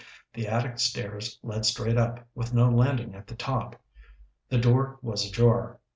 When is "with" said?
2.33-2.55